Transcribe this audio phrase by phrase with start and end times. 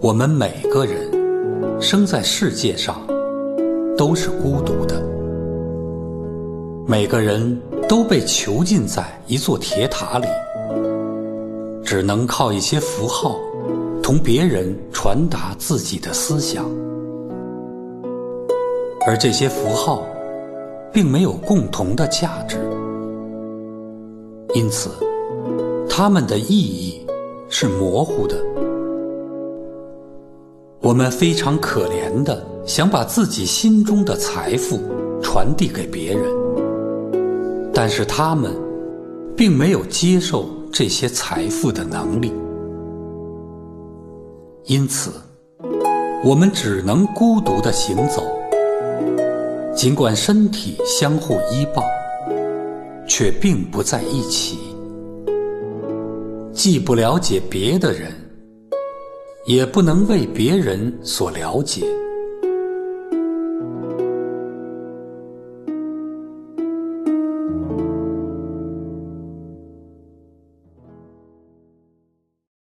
[0.00, 1.08] 我们每个人
[1.80, 3.00] 生在世界上
[3.96, 5.00] 都是孤独的，
[6.86, 10.26] 每个人都被囚禁在一座铁塔里，
[11.84, 13.38] 只能靠一些符号
[14.02, 16.64] 同别人传达自己的思想，
[19.06, 20.04] 而这些符号
[20.92, 22.58] 并没有共同的价值，
[24.60, 24.90] 因此
[25.88, 27.06] 它们的意义
[27.48, 28.36] 是模糊的。
[30.82, 34.78] 我们非常可怜的想把自己心中的财富
[35.22, 36.30] 传递给别人，
[37.72, 38.52] 但是他们
[39.34, 42.30] 并没有接受这些财富的能力，
[44.64, 45.10] 因此
[46.22, 48.22] 我们只能孤独的行走。
[49.74, 51.82] 尽管身体相互依抱，
[53.10, 54.56] 却并不在一起，
[56.52, 58.12] 既不了解别的人。
[59.46, 61.82] 也不能为别人所了解。